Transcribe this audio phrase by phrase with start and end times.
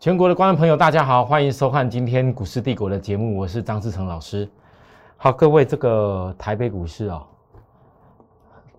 [0.00, 4.48] 全国的观众朋友，大家好，欢迎收看今天股市帝国的节目，我是张志成老师。
[5.16, 7.26] 好，各位，这个台北股市哦，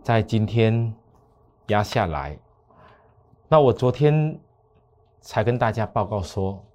[0.01, 0.95] 在今天
[1.67, 2.39] 压下来。
[3.49, 4.39] 那我昨天
[5.19, 6.65] 才跟大家报告说，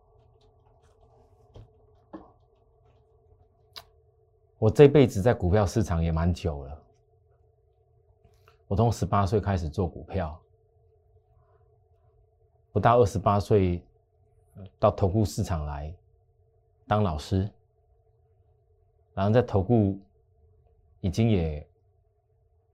[4.59, 6.83] 我这辈子在股票市场也蛮久了，
[8.69, 10.39] 我从十八岁开始做股票，
[12.73, 13.83] 不到二十八岁。
[14.79, 15.95] 到投顾市场来
[16.87, 17.51] 当老师，
[19.15, 19.99] 然后在投顾
[21.01, 21.67] 已经也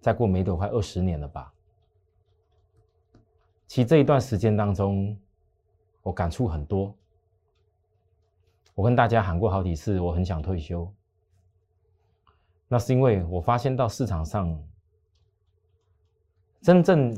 [0.00, 1.52] 再过没多快二十年了吧。
[3.66, 5.16] 其实这一段时间当中，
[6.02, 6.94] 我感触很多。
[8.74, 10.92] 我跟大家喊过好几次，我很想退休。
[12.66, 14.60] 那是因为我发现到市场上
[16.60, 17.14] 真正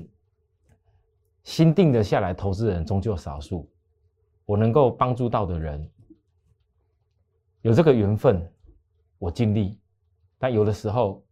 [1.45, 3.69] 心定的下来投资人终究少数。
[4.45, 5.91] 我能够帮助到的人，
[7.61, 8.47] 有这个缘分，
[9.19, 9.79] 我尽力。
[10.39, 11.25] 但有的时候，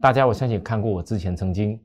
[0.00, 1.78] 大家我相信看过我之前曾经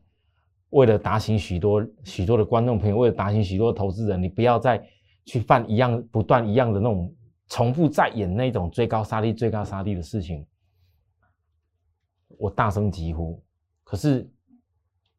[0.69, 4.81] 为了打醒许多许多的观众朋友，为了打醒许多投资人，你不要再
[5.25, 7.13] 去犯一样不断一样的那种
[7.47, 10.47] 重复在演那种追高杀低、追高杀低的事情。
[12.37, 13.43] 我大声疾呼。
[13.83, 14.27] 可是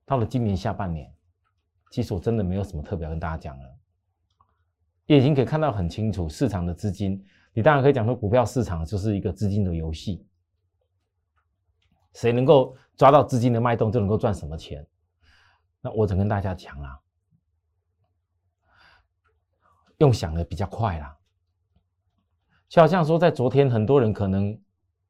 [0.06, 1.14] 到了今年下半年，
[1.91, 3.77] 其实我真的没有什么特别要跟大家讲了。
[5.06, 10.27] 也已经可以看到很清楚，市场的资金，你当然可以讲说，股票市场就是一个资金的游戏，
[12.14, 14.86] 谁能够抓到资金的脉动，就能够赚什么钱。
[15.80, 16.98] 那我只跟大家讲啊，
[19.98, 21.16] 用想的比较快啦，
[22.68, 24.58] 就好像说，在昨天，很多人可能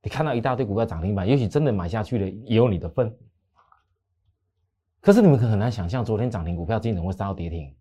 [0.02, 3.16] 你看到一大堆股票涨停板，也许真的买下去了，也有你的份。
[5.00, 7.72] 可是你们可很难想象，昨天涨停股票今天怎么会杀到跌停？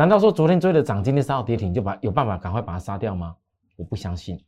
[0.00, 3.36] 难道说昨天追的涨，今天杀到跌停就把有办法赶快把它杀掉吗？
[3.76, 4.42] 我不相信。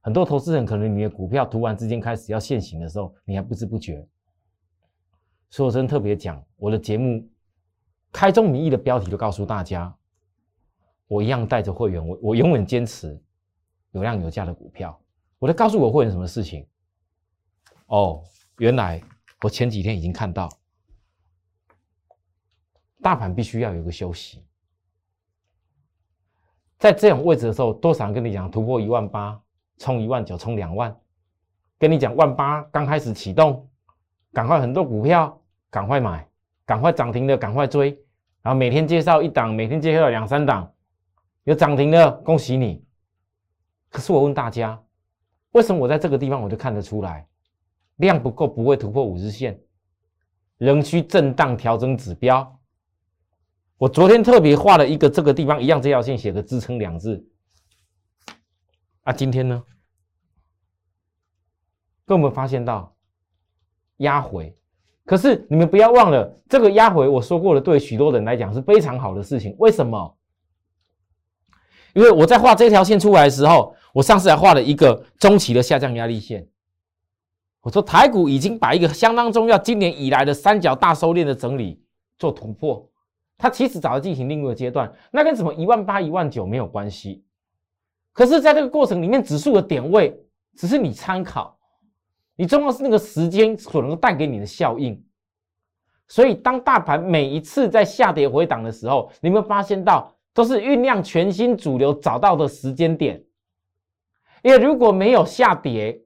[0.00, 4.06] 很多投资人可能你的股票突然之间开始要现行的时候，你还不知不觉。
[5.50, 7.28] 所以我真特别讲我的节目，
[8.12, 9.92] 开宗明义的标题都告诉大家，
[11.08, 13.20] 我一样带着会员，我我永远坚持
[13.90, 14.96] 有量有价的股票。
[15.40, 16.64] 我在告诉我会员什么事情？
[17.86, 18.22] 哦，
[18.58, 19.02] 原来
[19.42, 20.48] 我前几天已经看到。
[23.02, 24.40] 大盘必须要有个休息，
[26.82, 29.40] 在这种位置的时候，多少人跟你讲突破一万八，
[29.78, 30.92] 冲一万九，冲两万，
[31.78, 33.64] 跟你讲万八刚开始启动，
[34.32, 35.40] 赶快很多股票
[35.70, 36.28] 赶快买，
[36.66, 37.90] 赶快涨停的赶快追，
[38.42, 40.68] 然后每天介绍一档，每天介绍两三档，
[41.44, 42.84] 有涨停的恭喜你。
[43.88, 44.82] 可是我问大家，
[45.52, 47.24] 为什么我在这个地方我就看得出来，
[47.98, 49.56] 量不够，不会突破五日线，
[50.58, 52.58] 仍需震荡调整指标。
[53.82, 57.26] 我昨天特别画了一个这个地方一样这条线，写个支撑两字。
[59.02, 59.60] 啊，今天呢，
[62.06, 62.94] 跟我们发现到
[63.96, 64.56] 压回，
[65.04, 69.52] 可是你们不要忘了，这个压回我说过了，对许多人来讲是非常好的事情。
[69.58, 70.16] 为什么？
[71.92, 76.48] 因为我在画这条线出来的时候，我上次还画了一个中期的下降压力线。
[77.62, 81.84] 我说台股已经把一个相当重要今年以来的三角大收敛的整理
[82.16, 82.88] 做突破。
[83.42, 87.24] 它其实早就进行另一个阶段，那跟什么一万八、一万九没有关系。
[88.12, 90.16] 可是，在这个过程里面，指数的点位
[90.54, 91.58] 只是你参考，
[92.36, 95.04] 你重要是那个时间所能带给你的效应。
[96.06, 103.20] 所以，当大盘每一次在下跌回档的时候，你有发现到都是酝酿全新主流找到的时间点。
[104.44, 106.00] 因为如果没有下跌，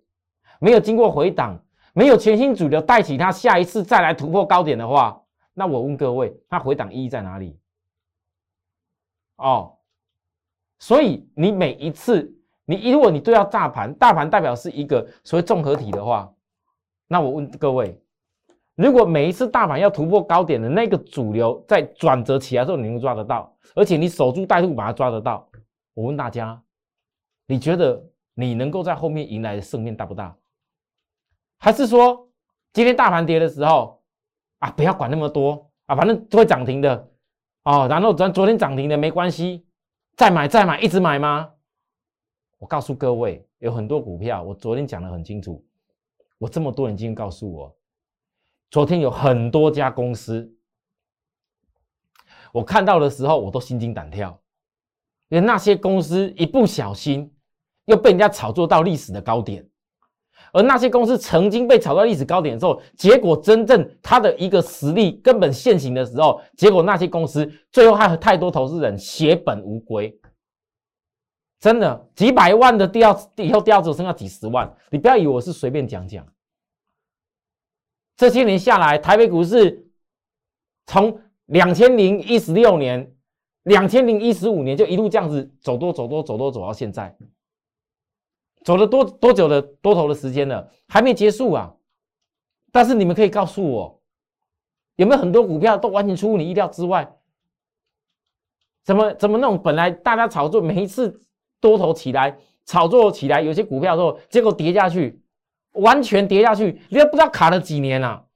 [0.59, 5.23] 没有经过回档，没有全新主流带起它下一次再来突破高点的话，
[5.59, 7.59] 那我问各位，它回档意义在哪里？
[9.37, 9.79] 哦，
[10.79, 12.31] 所以你每一次，
[12.67, 16.31] 你如果你都要大盘，大盘代表是一个所谓综合体的话，
[17.07, 17.99] 那我问各位，
[18.75, 25.49] 如果每一次大盘要突破高点的那个主流在转折起来的时候，你能抓得到，而且你守株待兔把它抓得到，
[25.95, 26.63] 我问大家，
[27.47, 28.05] 你觉得
[28.35, 30.37] 你能够在后面迎来的胜面大不大？
[31.57, 32.29] 还是说
[32.75, 33.96] 今天大盘跌的时候？
[34.59, 37.11] 啊，不要管那么多啊，反正会涨停的
[37.65, 37.87] 哦。
[37.89, 39.67] 然后咱昨天涨停的没关系，
[40.17, 41.51] 再买再买，一直买吗？
[42.59, 45.63] 我告诉各位，有很多股票，我昨天讲的很清楚。
[46.39, 47.77] 我这么多人今天告诉我，
[48.71, 50.51] 昨天有很多家公司，
[52.53, 54.39] 我看到的时候我都心惊胆跳，
[55.29, 57.35] 因为那些公司一不小心
[57.85, 59.67] 又被人家炒作到历史的高点，
[60.57, 70.19] 而那些公司曾经被炒到历史高点的时候，结果真正它的一个实力根本现行的时候，结果那些公司最后还有太多投资人血本无归。
[71.61, 76.27] 真的几百万的掉以后掉只剩下几十万，你不要以为我是随便讲讲。
[78.17, 79.87] 这些年下来，台北股市
[80.87, 83.15] 从两千零一十六年、
[83.65, 87.15] 两千零一十五年就一路这样子走多走多走多走到现在。
[88.67, 91.73] 走了多多久的多头的时间了，还没结束啊！
[92.73, 94.03] 但是你们可以告诉我，
[94.97, 97.17] 有没有很多股票都完全出乎你意料之外？
[98.83, 101.23] 怎么怎么那种本来大家炒作每一次
[101.61, 105.23] 多头起来炒作起来，有些股票之后结果跌下去，
[105.75, 108.27] 完全跌下去，你都不知道卡了几年啊！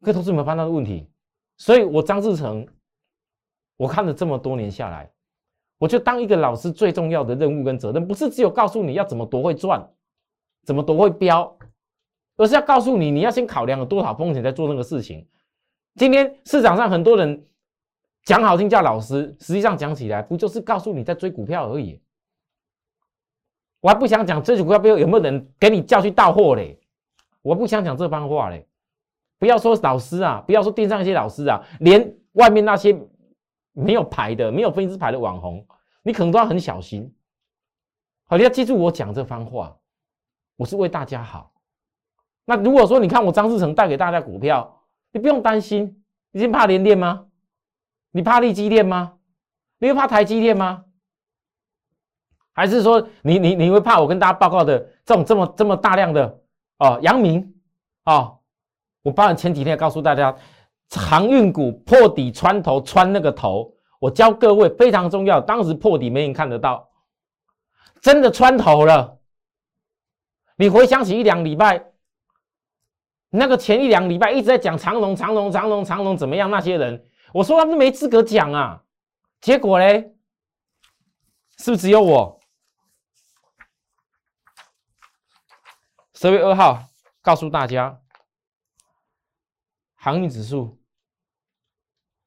[0.00, 1.06] 各位投资有没有发现问题？
[1.58, 2.66] 所以我张志成，
[3.76, 5.12] 我看了这么多年下来。
[5.78, 9.88] 我就当一个老师最重要的任务跟责任，不是只有告诉你要怎么多会赚，
[10.64, 11.56] 怎么多会标，
[12.36, 15.24] 而是要告诉你，你要先考量有多少风险再做那个事情。
[15.94, 17.46] 今天市场上很多人
[18.24, 22.00] 讲好听叫老师，实际上讲起来不就是告诉你在追股票而已。
[23.80, 26.76] 我还不想讲追股票背后有没有人给你叫去到货嘞，
[27.40, 28.66] 我不想讲这番话嘞。
[29.38, 32.98] 不要说老师啊，不要说电商一些老师啊，连外面那些。
[33.78, 35.64] 没有牌的，没有分析师牌的网红，
[36.02, 37.14] 你可能都要很小心。
[38.24, 39.76] 好，你要记住我讲这番话，
[40.56, 41.52] 我是为大家好。
[42.44, 44.82] 那如果说你看我张志成带给大家股票，
[45.12, 46.02] 你不用担心。
[46.30, 47.26] 你怕联电吗？
[48.10, 49.14] 你怕力基电吗？
[49.78, 50.84] 你会怕台积电吗？
[52.52, 56.40] 还是说你你你会怕我跟大家报告的这种这么这么大量的
[56.78, 56.98] 哦？
[57.02, 57.54] 阳明
[58.04, 58.40] 哦，
[59.02, 60.36] 我帮你前几天告诉大家。
[60.90, 65.40] 航运股破底穿头穿那个头，我教各位非常重要。
[65.40, 66.88] 当时破底没人看得到，
[68.00, 69.18] 真的穿头了。
[70.56, 71.92] 你回想起一两礼拜，
[73.30, 76.50] 那个前一两礼拜一直在讲长龙、长龙、长龙、长龙怎么样？
[76.50, 78.82] 那些人，我说他们没资格讲啊。
[79.40, 80.14] 结果嘞，
[81.58, 82.40] 是不是只有我？
[86.14, 86.82] 十月二号
[87.22, 88.00] 告诉大家，
[90.08, 90.74] 航运指数。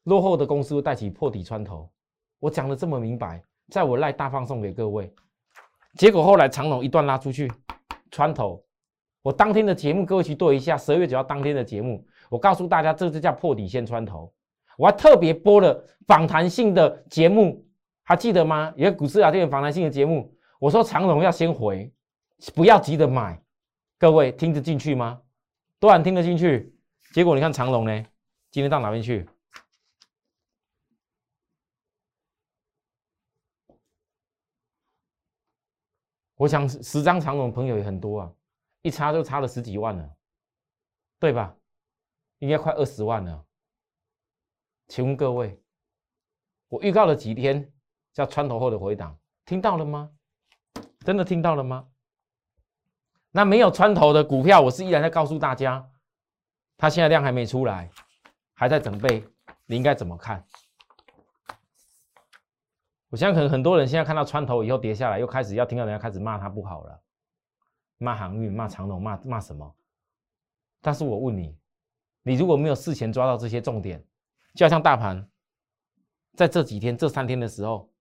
[0.04, 1.90] 落后的公司会带起破底穿头，
[2.38, 5.12] 我讲的这么明白，在我赖大放送给各位，
[5.96, 7.52] 结果后来长龙一段拉出去
[8.12, 8.64] 穿头，
[9.24, 14.32] 我当天的节目各位去对一下，十二月九号当天的节目，我告诉大家这就叫破底先穿头，
[14.78, 17.66] 我还特别播了访谈性的节目，
[18.04, 18.72] 还记得吗？
[18.76, 21.92] 有个股市啊，这个访谈性的节目，我说长龙要先回，
[22.54, 23.42] 不要急着买，
[23.98, 25.20] 各位听得进去吗？
[25.80, 26.71] 多少听得进去？
[27.12, 28.06] 结果你看长龙呢，
[28.52, 29.28] 今天到哪边去？
[36.36, 38.34] 我想十张长龙朋友也很多啊，
[38.82, 40.16] 一差就差了十几万了，
[41.20, 41.54] 对吧？
[42.40, 43.46] 应该快二十万了。
[44.88, 45.62] 请问各位，
[46.70, 47.72] 我预告了几天
[48.14, 50.10] 叫穿头后的回档，听到了吗？
[51.02, 51.90] 真的听到了吗？
[53.32, 55.91] 那没有穿头的股票，我是依然在告诉大家，
[56.82, 57.88] 它现在量还没出来，
[58.56, 59.24] 还在准备，
[59.68, 60.44] 你应该怎么看？
[63.10, 67.00] 我相信可能很多人现在看到穿头以后跌下来，又开始要听到人家开始骂他不好了，
[68.00, 69.76] 骂航运、骂长龙、骂骂什么？
[70.82, 71.56] 但是我问你，
[72.24, 74.04] 你如果没有事前抓到这些重点，
[74.56, 75.30] 就像大盘
[76.34, 77.94] 在这几天、这三天的时候，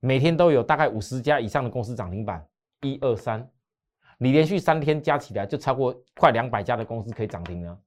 [0.00, 2.48] 每天都有大概五十家以上的公司涨停板，
[2.80, 3.46] 一二三，
[4.18, 7.78] 你连续三天加起来就超过快两百家的公司可以涨停了。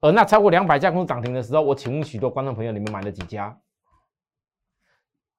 [0.00, 3.58] 而那超过两百家公司涨停的时候，我请问许多观众朋友，你们买了几家？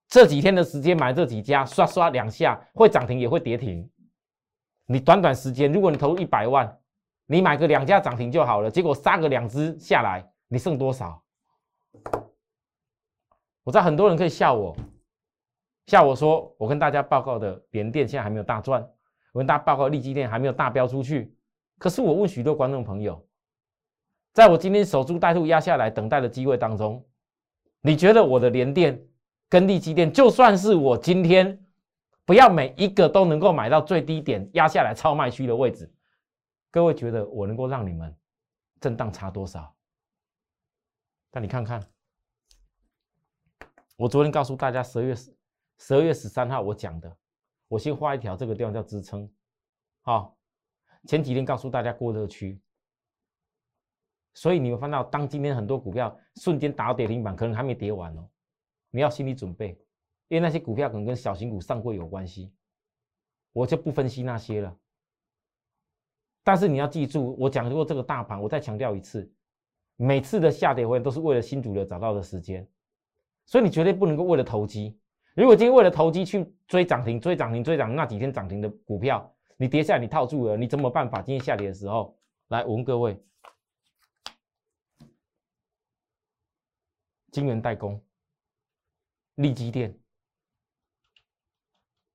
[0.07, 3.89] 这几天的时间买这几家，刷刷两下会涨停也会跌停。
[4.85, 6.79] 你短短时间，如果你投入一百万，
[7.25, 8.71] 你买个两家涨停就好了。
[8.71, 11.21] 结果杀个两只下来，你剩多少？
[13.63, 14.75] 我知道很多人可以笑我，
[15.87, 18.89] 笑我说我跟大家报告的联电现在还没有大赚，
[19.31, 21.35] 我跟大家报告利基电还没有大飙出去。
[21.77, 23.27] 可是我问许多观众朋友，
[24.33, 27.05] 在我今天守株待兔压下来等待的机会当中，
[27.81, 29.03] 你觉得我的联电？
[29.49, 31.65] 跟利基电，就算是我今天
[32.25, 35.89] 不要每一个都能够买到最低点压下来超卖区的位置，
[36.69, 38.13] 各位觉得我能够让你们
[38.81, 39.73] 震荡差多少？
[41.31, 41.81] 那你看看，
[43.95, 45.33] 我昨天告诉大家十二月十
[45.77, 47.15] 十二月十三号我讲的，
[47.67, 49.29] 我先画一条这个地方叫支撑，
[50.01, 50.37] 好，
[51.05, 52.61] 前几天告诉大家过热区，
[54.33, 58.29] 所以你们看到当今天很多股票瞬间打到跌停板，可能还没跌完哦。
[58.89, 59.69] 你要心理准备，
[60.29, 62.53] 因为那些股票可能跟小型股上柜有关系。
[63.51, 64.77] 我就不分析那些了。
[66.43, 69.29] 但是你要记住，我讲过这个大盘，我再强调一次，
[69.95, 72.65] 每次的下跌回都是为了新主流找到的时间，
[73.45, 74.97] 所以你绝对不能够为了投机。
[75.37, 81.21] 如果今天为了投机去追涨停、追涨停、追涨那几天涨停的股票，你跌下来你套住了，你怎么办法？
[81.21, 82.17] 今天下跌的时候，
[82.47, 83.15] 来我问各位，
[87.31, 88.03] 金源代工、
[89.35, 89.95] 利基电。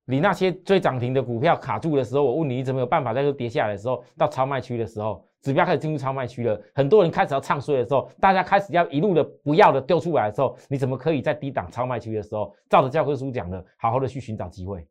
[0.05, 14.87] 你那些追涨停的股票卡住的时候，我问你，你怎么有办法在这跌下来的时候，到超卖区的时候，指标开始进入超卖区了，很多人开始要唱衰的时候，大家开始要一路的不要的丢出来的时候，你怎么可以在低档超卖区的时候，照着教科书讲的，好好的去寻找机会？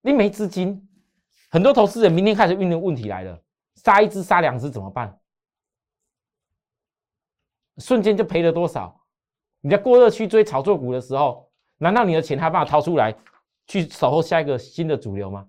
[0.00, 0.88] 你没资金，
[1.50, 3.38] 很多投资人明天开始面临问题来了，
[3.76, 5.18] 杀一只杀两只怎么办？
[7.78, 9.00] 瞬间就赔了多少？
[9.60, 13.14] 你在过热区追炒作股的时候，难道你的钱还办法掏出来？
[13.66, 15.48] 去守候下一个新的主流吗？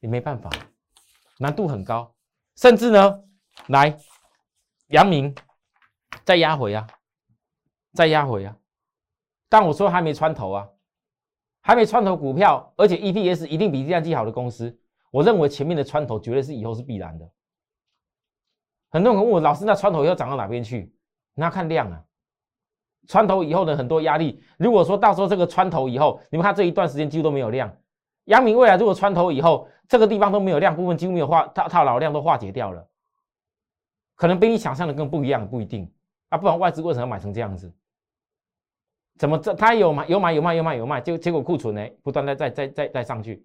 [0.00, 0.50] 也没办法，
[1.38, 2.14] 难度很高，
[2.58, 3.22] 甚至呢，
[3.68, 3.96] 来，
[4.88, 5.32] 阳明
[6.24, 6.84] 再压回啊，
[7.92, 8.56] 再压回啊，
[9.48, 10.68] 但我说还没穿头啊，
[11.62, 14.76] 还没穿头股票，而且 EPS 一定比第二季好的公司，
[15.12, 17.30] 我认为前面的穿头绝对是以后是必然的。
[18.90, 20.92] 很多人问我，老师，那穿头以后涨到哪边去？
[21.34, 22.02] 那要看量啊。
[23.06, 27.72] 穿头以后的很多压力，如果说到时候这个穿头以后，你们看这一段时间几乎都没有量。
[28.24, 32.86] 阳明未来如果穿头以后，这个地方都没有量，部分几乎没有化套套牢量都化解掉了，
[34.14, 35.90] 可能比你想象的更不一样，不一定
[36.28, 36.36] 啊。
[36.38, 37.72] 不然外资为什么要买成这样子？
[39.18, 43.44] 怎么这他有买有买有卖有卖有卖，就结果库存呢不断的再再再再上去。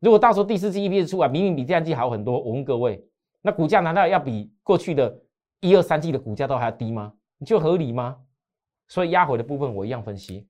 [0.00, 3.02] 如果到时候第四季 EPS 出来，明明比第二季好很多，我问各位，
[3.40, 5.18] 那股价难道要比过去的
[5.60, 7.14] 一二三季的股价都还要低吗？
[7.38, 8.18] 你就合理吗？
[8.88, 10.46] 所以压回的部分我一样分析，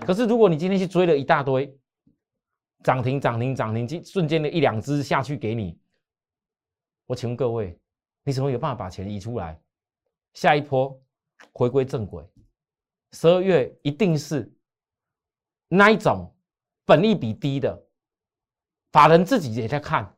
[0.00, 1.72] 可是如果你今天去追了一大堆
[2.82, 5.78] 涨停涨停涨停，瞬间的一两只下去给你，
[7.06, 7.78] 我请问各位，
[8.24, 9.60] 你怎么有办法把钱移出来？
[10.34, 11.00] 下一波
[11.52, 12.24] 回归正轨，
[13.12, 14.52] 十二月一定是
[15.68, 16.34] 那一种
[16.84, 17.84] 本利比低的，
[18.92, 20.16] 法人自己也在看。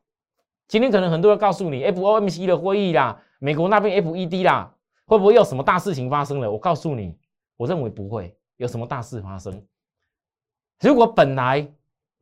[0.67, 4.75] 今天可能很多人告诉你，FOMC 的会议啦，美国那边 FED 啦，
[5.05, 6.51] 会不会有什么大事情发生了？
[6.51, 7.17] 我告诉你。
[7.57, 9.63] 我认为不会有什么大事发生。
[10.79, 11.71] 如果本来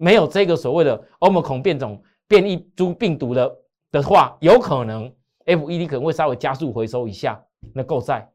[0.01, 3.59] 没有这个所谓的欧盟孔变种变异株病毒的
[3.91, 5.13] 的话，有可能
[5.45, 8.31] FED 可能会稍微加速回收一下那购债。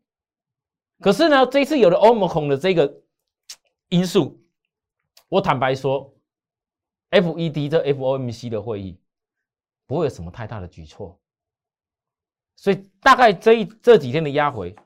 [1.01, 3.03] 可是呢，这次有了欧盟孔的这个
[3.89, 4.39] 因素，
[5.29, 6.15] 我坦白说
[7.11, 9.01] ，FED 这 FOMC 的会议
[9.87, 11.19] 不会有什么太大的举措。
[12.57, 14.77] 所以大概这一这几天的压回。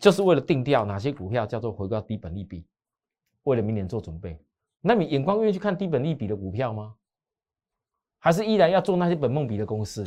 [0.00, 2.64] 就是为了定调哪些股票叫做回到低本利比，
[3.42, 4.38] 为了明年做准备。
[4.80, 6.96] 那你眼光愿意去看低本利比的股票吗？
[8.18, 10.06] 还是依然要做那些本梦比的公司？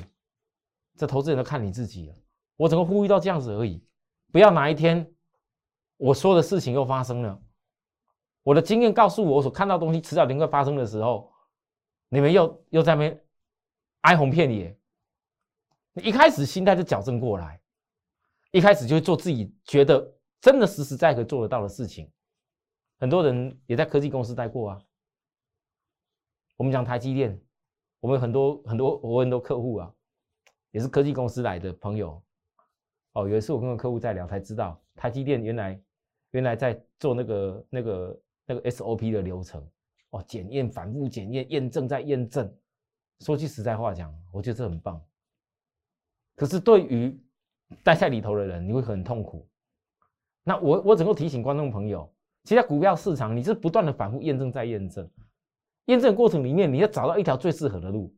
[0.96, 2.16] 这投资人都看你自己了。
[2.56, 3.84] 我怎么呼吁到这样子而已？
[4.32, 5.12] 不要哪一天
[5.98, 7.42] 我说的事情又发生了，
[8.44, 11.34] 我的经验告诉我，我所看到东西迟早一定会发生的时候，
[12.10, 13.26] 你们又又在那边
[14.02, 14.78] 哀鸿遍野。
[15.94, 17.60] 你一开始心态就矫正过来。
[18.52, 22.12] 一开始就会做自己觉得真的实实在在做得到的事情。
[23.04, 24.82] 很多人也在科技公司待过啊。
[26.56, 27.38] 我们讲台积电，
[28.00, 29.94] 我们很多很多我很多客户啊，
[30.72, 32.24] 也是科技公司来的朋友。
[33.12, 35.84] 哦，有一次我跟个客户在聊，才知道台积电原来
[36.32, 39.62] 原来在做那个那个那个 SOP 的流程
[40.12, 42.50] 哦，检验、反复检验、验证再验证。
[43.20, 45.06] 说句实在话讲，我觉得这很棒。
[46.38, 47.22] 可是对于
[47.84, 49.46] 待在里头的人，你会很痛苦。
[50.42, 52.10] 那我我只够提醒观众朋友，
[52.44, 55.10] 其实股票市场你是不断的反复验证再验证，
[55.86, 58.14] 验证过程里面你要找到一条最适合的路。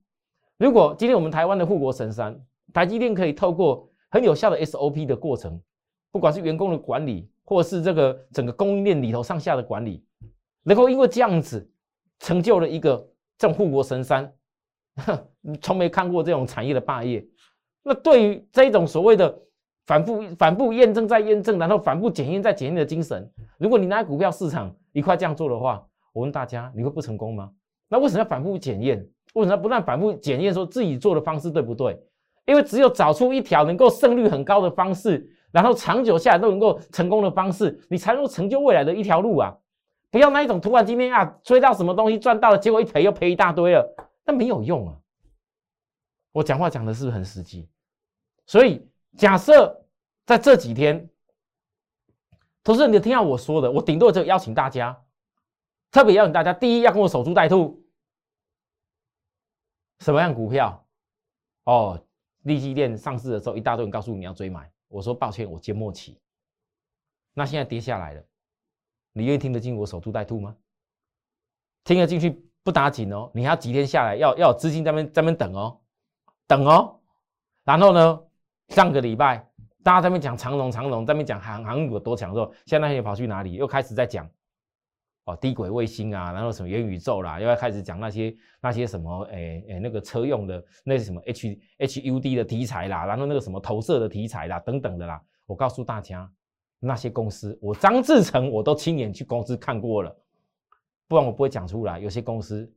[0.58, 2.40] 如果今天我们台湾的护国神山
[2.74, 5.62] 台积电可以透过很有效的 SOP 的过程，
[6.12, 10.04] 不管是员工的管理，或是这个整个供应链里头上下的管理，
[10.64, 11.70] 能够因为这样子
[12.20, 12.98] 成就了一个
[13.38, 14.34] 这种护国神山，
[15.62, 17.24] 从没看过这种产业的霸业。
[17.84, 19.38] 那对于这种所谓的
[19.86, 27.52] 反复、反复验证再验证，然后反复检验再检验的精神，如果你拿股票市场一块这样做的话，我问大家，你会不成功吗？
[27.88, 29.08] 那为什么要反复检验？
[29.34, 32.00] 为什么不断反复检验，说自己做的方式对不对？
[32.46, 39.56] 因为只有找出一条能够胜率很高的方式，然后长久下来都能够成功的方式，你才能够成就未来的一条路啊！
[40.10, 44.96] 不要那一种突然今天啊追到什么东西赚到了，结果一赔又赔一大堆了，那没有用啊！
[46.32, 47.68] 我讲话讲的是不是很实际？
[48.46, 49.86] 所以，假设
[50.26, 51.10] 在这几天，
[52.64, 55.04] 投资人你听到我说的，我顶多就邀请大家，
[55.92, 57.84] 特别邀请大家，第一要跟我守株待兔，
[60.00, 60.86] 什么样股票？
[61.64, 62.06] 哦，
[62.44, 66.20] 利基店上市的时候，一大堆人告诉你要追买，我说抱歉，我接末期。
[67.34, 68.24] 那现在跌下来了，
[69.14, 70.56] 你愿意听得进我守株待兔吗？
[71.84, 75.80] 听得进去不打紧哦，你还要几天下来，要要有资金在那边在那边等哦，
[76.48, 77.00] 等哦。
[77.64, 78.24] 然后呢，
[78.70, 79.48] 上个礼拜
[79.84, 83.54] 大家在那边讲长龙长龙，在那边讲航航股多强弱，现在又跑去哪里？
[83.54, 84.30] 又开始在讲
[85.26, 95.22] 哦低轨卫星啊，然后什么元宇宙啦，又要开始讲那些那些什么诶诶那个车用的那些什么 H H U D 的题材啦，然后那个什么投射的题材啦等等的啦。
[95.46, 96.32] 我告诉大家。
[96.78, 100.16] 那些公司，我张志成我都亲眼去公司看过了，
[101.08, 101.98] 不然我不会讲出来。
[101.98, 102.72] 有些公司，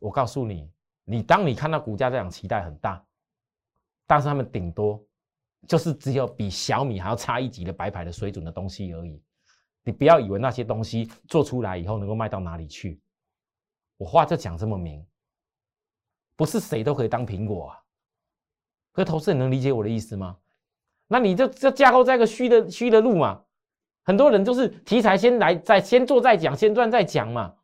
[0.00, 0.68] 我告诉你，
[1.04, 3.05] 你当你看到股价这样期待很大，
[4.06, 5.04] 但是他们顶多
[5.66, 9.22] 就是只有比小米还要差一级的白牌的水准的东西而已。
[9.82, 13.00] 你不要以为那些东西做出来以后能够卖到哪里去。
[13.96, 15.04] 我话就讲这么明，
[16.36, 17.82] 不是谁都可以当苹果啊。
[18.92, 20.36] 可投资人能理解我的意思吗？
[21.06, 23.44] 那你就就架构在一个虚的虚的路嘛？
[24.02, 27.56] 很多人就是题材先来，再先做再讲，先赚再讲嘛。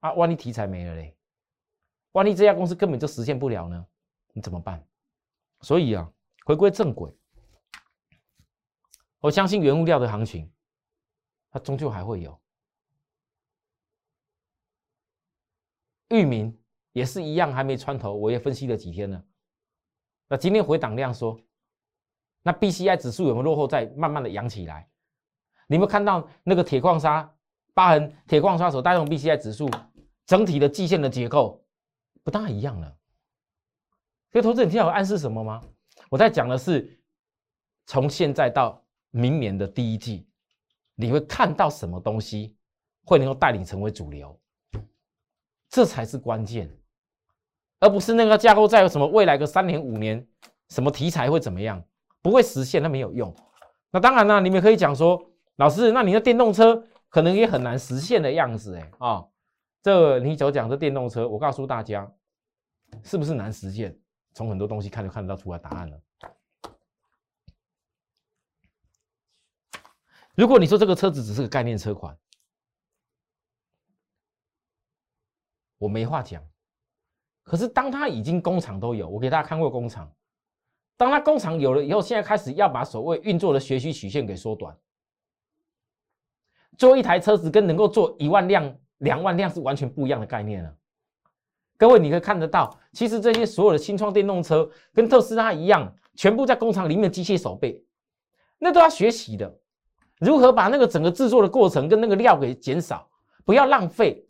[0.00, 1.16] 啊，万一题材没了嘞？
[2.12, 3.86] 万一这家公司根本就实现不了呢？
[4.32, 4.84] 你怎么办？
[5.64, 6.12] 所以啊，
[6.44, 7.10] 回归正轨，
[9.18, 10.52] 我相信原物料的行情，
[11.50, 12.38] 它终究还会有。
[16.10, 16.54] 域名
[16.92, 19.24] 也是一样，还没穿头，我也分析了几天了。
[20.28, 21.40] 那今天回档量说。
[22.42, 24.86] 那 B C I 指数有没有落后，在慢慢的扬起来？
[25.66, 27.34] 你们看到那个铁矿砂、
[27.72, 29.70] 疤痕铁矿砂所带动 B C I 指数
[30.26, 31.66] 整体的季线的结构
[32.22, 32.98] 不大一样了。
[34.34, 35.62] 所以投资你听到我暗示什么吗？
[36.10, 36.98] 我在讲的是
[37.86, 40.26] 从现在到明年的第一季，
[40.96, 42.56] 你会看到什么东西
[43.04, 44.36] 会能够带领成为主流，
[45.70, 46.68] 这才是关键，
[47.78, 50.26] 而不是那个架构在有什么未来个三年五年
[50.68, 51.80] 什么题材会怎么样。
[52.20, 53.32] 不会实现，那没有用。
[53.92, 59.24] 那当然了，你们可以讲说，老师，那你的电动车可能也很难实现的样子，哎啊，
[59.80, 62.12] 这你所讲的电动车，我告诉大家，
[63.04, 63.96] 是不是难实现？
[64.34, 66.00] 从很多东西看就看得到出来答案了。
[70.34, 72.18] 如果你说这个车子只是个概念车款，
[75.78, 76.44] 我没话讲。
[77.44, 80.12] 可是当它已经工厂都有，我给大家看过工厂。
[80.96, 84.76] 当他工厂有了以后，现在开始要把所谓运作的学习曲线给缩短。
[86.78, 90.76] 做一台车子跟能够做一万辆、两万辆是完全不一样的概念了。
[91.84, 97.84] 各位，你可以看得到，其实这些所有的新创电动车跟特斯拉一样，全部在工厂里面机械手背，
[98.58, 99.54] 那都要学习的。
[100.18, 103.06] 如何把那个整个制作的过程跟那个料给减少，
[103.44, 104.26] 不要浪费，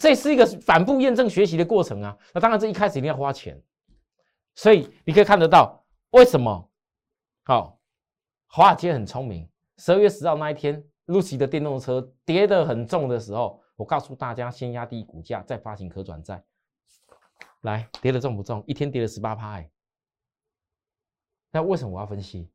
[0.00, 2.16] 这是一个反复验证学习的过程啊。
[2.32, 3.62] 那当然，这一开始一定要花钱。
[4.54, 6.66] 所以你可以看得到，为什么？
[7.42, 7.78] 好，
[8.46, 9.46] 华尔街很聪明。
[9.76, 16.42] 十二月十号那一天，Lucy 的电动车跌得很重的时候，我告诉大家，先压低股价，再发行可转债。
[17.62, 18.62] 来，跌得重不重？
[18.66, 19.52] 一天跌了十八趴。
[19.52, 19.70] 哎，
[21.50, 22.50] 那为什么我要分析？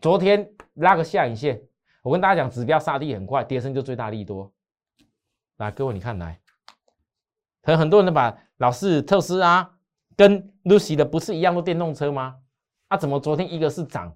[0.00, 1.62] 昨天拉个下影线，
[2.02, 4.52] 我跟大家讲，指标杀地很快，跌升就最大利多。
[5.56, 6.40] 来，各位你看来，
[7.62, 8.36] 可能很多人都把。
[8.60, 9.78] 老是特斯拉
[10.14, 12.38] 跟 Lucy 的不是一样的电动车吗？
[12.88, 14.14] 啊，怎么昨天一个是涨，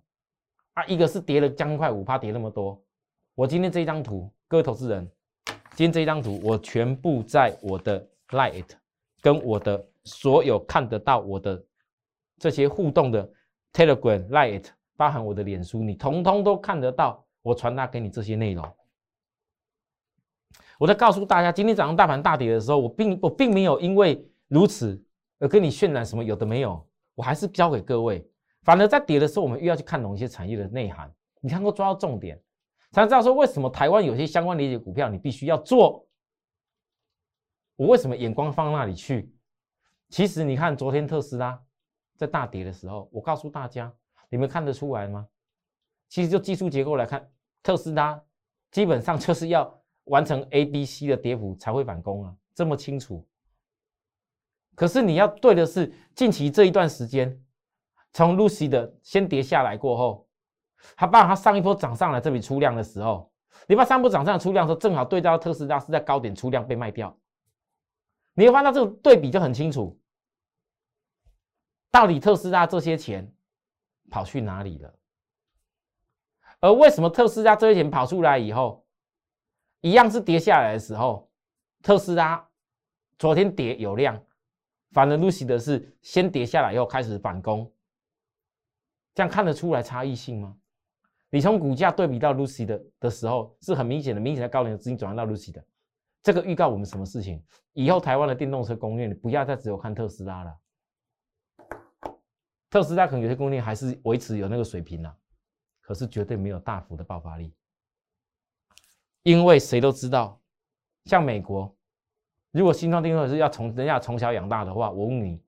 [0.74, 2.85] 啊，一个是跌了将快五趴，跌那么多？
[3.35, 5.05] 我今天这张图，各位投资人，
[5.75, 8.67] 今天这一张图我全部在我的 Light
[9.21, 11.61] 跟我的所有看得到我的
[12.38, 13.29] 这些互动的
[13.73, 18.64] Telegram Light，包含我的脸书，你通通都看得到我传达给你这些内容。
[20.79, 25.03] 我在告诉大家，今天早上大盘大跌的时候，我并我并没有因为如此，
[25.40, 26.81] 而跟你渲染什么有的没有，
[27.17, 28.25] 我还是教给各位。
[28.62, 32.40] 反而在跌的时候，我们又要去看懂一些产业的内涵，你才能够抓到重点，
[33.03, 36.07] 才知道说为什么台湾有些相关理解股票你必须要做。
[37.77, 39.35] 我为什么眼光放那里去？
[40.11, 41.61] 其实你看昨天特斯拉
[42.17, 43.93] 在大跌的时候，我告诉大家，
[44.29, 45.27] 你们看得出来吗？
[46.09, 47.29] 其实就技术结构来看，
[47.65, 48.23] 特斯拉
[48.71, 53.27] 基本上就是要完成 A、B、C 的跌幅才会反攻啊，这么清楚。
[54.77, 57.45] 可是你要对的是，近期这一段时间，
[58.13, 60.24] 从 Lucy 的先跌下来过后，
[60.97, 63.33] 他把它上一波涨上来这笔出量的时候，
[63.66, 67.16] 你把上一波涨上来出量的时候，正好对照特斯拉是在高点出量被卖掉，
[68.35, 69.99] 你会发现这个对比就很清楚，
[71.90, 73.33] 到底特斯拉这些钱
[74.11, 74.94] 跑去哪里了？
[76.61, 78.87] 而为什么特斯拉这些钱跑出来以后，
[79.81, 81.31] 一样是跌下来的时候，
[81.83, 82.49] 特斯拉
[83.18, 84.18] 昨天跌有量，
[84.92, 87.70] 反而 Lucy 的是先跌下来以后开始反攻，
[89.14, 90.57] 这样看得出来差异性吗？
[91.35, 95.61] 你从股价对比到 Lucy 的的时候，是很明显的，明显的高点的资金转移到 Lucy 的，
[96.23, 97.44] 这个预告我们什么事情？
[97.73, 100.57] 以后台湾的电动车供应链不要再只有看特斯拉了，
[102.70, 105.12] 特斯拉可能有些供应链还是维持有那个水平了，
[105.81, 107.53] 可是绝对没有大幅的爆发力，
[109.25, 110.40] 因为谁都知道，
[111.07, 111.77] 像美国，
[112.53, 115.42] 如果新创电动车要从人家从小养大的话，我问你，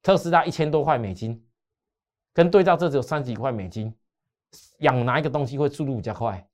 [0.00, 1.46] 特斯拉一千多块美金，
[2.32, 3.94] 跟对照这只有三几块美金。
[4.78, 6.48] 养哪一个东西会速度比较快？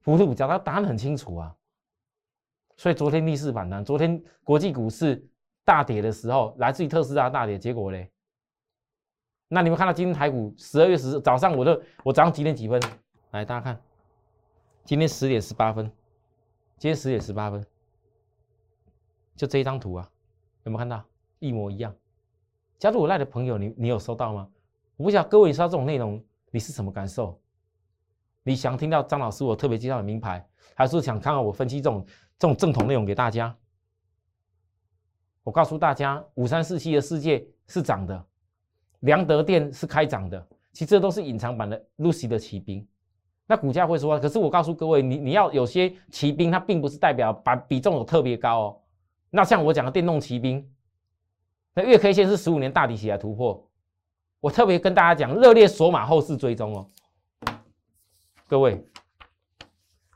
[0.00, 1.56] 幅度比较大，答案很清楚啊。
[2.76, 5.28] 所以昨天逆势反弹，昨天国际股市
[5.64, 8.10] 大跌的时候，来自于特斯拉大跌，结果嘞？
[9.48, 12.80] 那你们看到今天台股十二月十早上，我的我早上几点几分？
[13.32, 13.82] 来，大家看，
[14.84, 15.84] 今天十点十八分，
[16.78, 17.66] 今天十点十八分，
[19.36, 20.10] 就这一张图啊，
[20.62, 21.04] 有没有看到？
[21.40, 21.94] 一模一样。
[22.78, 24.48] 加入我赖的朋友，你你有收到吗？
[25.00, 27.40] 我不晓得各位你收到这种内容，你是什么感受？
[28.42, 32.04] 你想听到张老师我特别介绍的名牌，还是想看看我分析这种
[32.38, 33.56] 这种正统内容给大家？
[35.42, 38.26] 我告诉大家，五三四七的世界是涨的，
[38.98, 42.86] 良德店是开涨的，其实这都是隐藏版的 Lucy 的骑兵。
[43.46, 48.80] 那股价会说，可是我告诉各位，你你要有些骑兵，它并不是代表把比重有特别高哦。
[49.30, 50.70] 那像我讲的电动骑兵，
[51.72, 53.66] 那月 K 线是十五年大底起来突破。
[54.40, 56.86] 我特别跟大家讲，热烈锁码后市追踪哦，
[58.48, 58.82] 各位，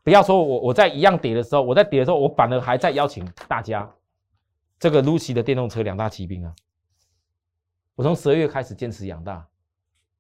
[0.02, 3.88] 不要说我我在一样跌的时候，我在跌的时候，我反而还在邀请大家，
[4.78, 6.54] 这个 Lucy 的电动车两大骑兵啊，
[7.94, 9.46] 我从十二月开始坚持养大，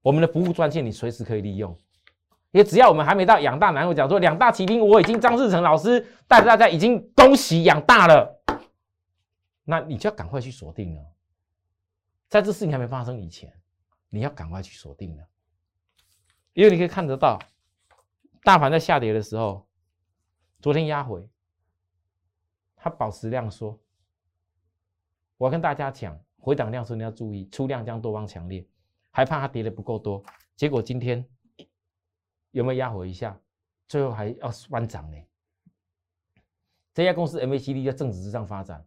[0.02, 1.74] 我们的服务专线你随时可以利用，
[2.50, 8.38] 也只要我们还没到养大难，我讲说两大骑兵，我已经张志成老师带着大家已经恭喜养大了，
[9.64, 11.02] 那你就要赶快去锁定了，
[12.28, 13.50] 在这事情还没发生以前。
[14.14, 15.28] 你要赶快去锁定了，
[16.52, 17.36] 因为你可以看得到，
[18.44, 19.66] 大盘在下跌的时候，
[20.60, 21.28] 昨天压回，
[22.76, 23.76] 它保持量缩。
[25.36, 28.64] 我跟大家讲，回档量缩你要注意，出量将多方强烈，
[29.10, 30.22] 还怕它跌的不够多。
[30.54, 31.28] 结果今天
[32.52, 33.36] 有没有压回一下？
[33.88, 35.18] 最后还要翻涨呢。
[36.94, 38.86] 这家公司 MACD 在正值之上发展，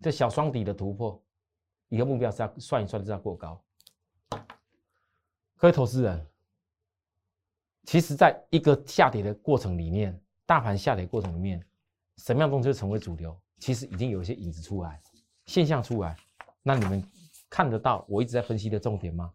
[0.00, 1.20] 这小双底的突破，
[1.88, 3.60] 一个目标是要算一算是要过高。
[5.58, 6.26] 各位投资人，
[7.84, 11.64] 其实，在一个下跌的过程里面，大盘下跌过程里面，
[12.18, 13.34] 什么样东西成为主流？
[13.58, 15.00] 其实已经有一些影子出来，
[15.46, 16.14] 现象出来。
[16.62, 17.02] 那你们
[17.48, 19.32] 看得到我一直在分析的重点吗？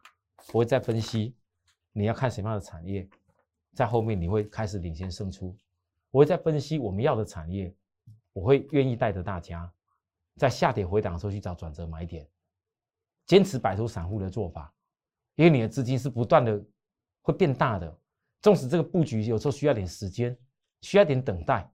[0.54, 1.36] 我会在分析，
[1.92, 3.10] 你要看什么样的产业，
[3.74, 5.58] 在后面你会开始领先胜出。
[6.12, 7.74] 我会在分析我们要的产业，
[8.34, 9.72] 我会愿意带着大家，
[10.36, 12.28] 在下跌回档的时候去找转折买点，
[13.26, 14.72] 坚持摆脱散户的做法。
[15.36, 16.62] 因为你的资金是不断的
[17.22, 17.94] 会变大的，
[18.42, 20.36] 纵使这个布局有时候需要点时间，
[20.82, 21.70] 需要点等待，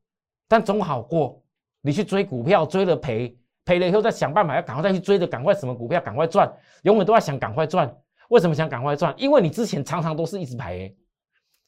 [0.48, 1.44] 但总好过
[1.82, 6.52] 你去追股票追了赔，赔了以后再想办法要赶快再去追着赶快什么股票赶快赚，
[6.84, 7.94] 永远都要想赶快赚。
[8.30, 9.14] 为什么想赶快赚？
[9.18, 10.98] 因为你之前常常都是一直赔，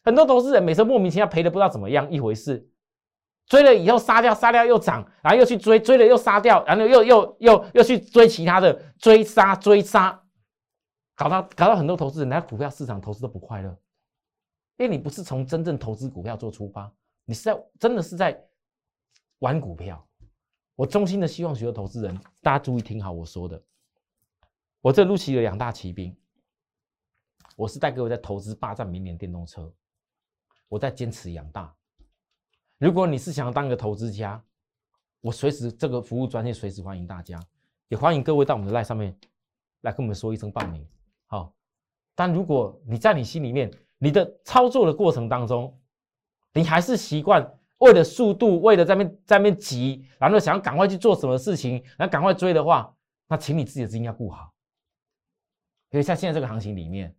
[0.03, 2.67] 很多投资人每次莫名其妙赔的不知道怎么样一回事，
[3.47, 10.21] 追了以后杀掉，杀掉又涨，然后又去追，追了又杀掉，然后又又又又去追其他的，追杀追杀。
[11.19, 13.69] 搞到搞到很多投资人来股票市场投资都不快乐，
[14.77, 16.89] 因为你不是从真正投资股票做出发，
[17.25, 18.41] 你是在真的是在
[19.39, 20.07] 玩股票。
[20.77, 23.61] 我衷心的希望许多投资人，大家注意听好我说的。
[24.79, 26.15] 我这陆奇有两大骑兵，
[27.57, 29.69] 我是带各位在投资霸占明年电动车，
[30.69, 31.75] 我在坚持养大。
[32.77, 34.41] 如果你是想要当一个投资家，
[35.19, 37.37] 我随时这个服务专线随时欢迎大家，
[37.89, 39.13] 也欢迎各位到我们的赖上面
[39.81, 40.87] 来跟我们说一声报名。
[41.31, 41.53] 好，
[42.15, 45.79] 但如果你在你心里面，你的操作的过程当中，
[46.55, 52.91] 你还是习惯为了速度，为了在面在面急，然后想要赶快去做什么事情，然后赶快追的话，
[53.27, 54.51] 那请你自己的资金要顾好。
[55.91, 57.15] 因为像现在这个行情里面，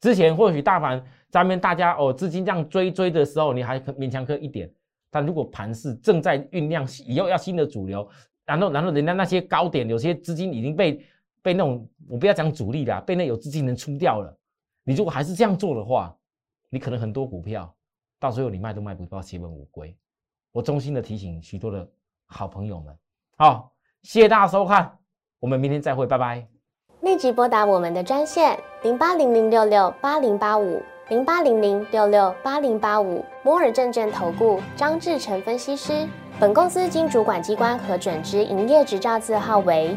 [0.00, 4.72] 之前或许大盘在面大家哦资金这样追追的时候，你还可勉强可以一点，
[5.10, 8.08] 但如果盘势正在酝酿以后要新的主流，
[8.46, 11.04] 然后然后人家那些高点有些资金已经被。
[11.42, 14.34] 被那种我不要讲主力的，被那有资金人出掉了。
[14.84, 16.16] 你如果还是这样做的话，
[16.70, 17.72] 你可能很多股票
[18.18, 19.96] 到最后你卖都卖不到血本无归。
[20.52, 21.88] 我衷心的提醒许多的
[22.26, 22.96] 好朋友们，
[23.36, 24.98] 好，谢谢大家收看，
[25.40, 26.46] 我们明天再会，拜拜。
[27.00, 36.06] 立即拨打我们的专线零八零零六六八零八五零八零零六六八零八五摩尔证券投顾张志成分析师。
[36.40, 39.96] 本公司经主管机关核准之营业执照字号为